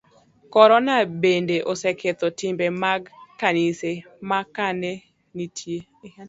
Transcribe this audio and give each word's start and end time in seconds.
Korona 0.53 0.93
bende 1.21 1.55
oseketho 1.71 2.27
timbe 2.39 2.65
mag 2.83 3.01
kanise, 3.39 3.91
ma 4.29 4.39
ka 4.55 4.67
ne 4.81 4.93
nitie 5.35 5.79